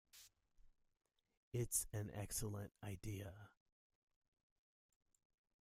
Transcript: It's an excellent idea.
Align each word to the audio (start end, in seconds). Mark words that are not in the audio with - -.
It's 1.53 1.85
an 1.93 2.09
excellent 2.15 2.71
idea. 2.83 3.51